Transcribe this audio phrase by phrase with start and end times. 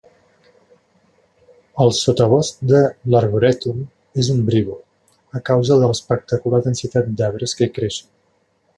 [1.85, 2.81] El sotabosc de
[3.15, 3.85] l'arborètum
[4.25, 4.83] és ombrívol
[5.41, 8.15] a causa de l'espectacular densitat d'arbres que hi creixen.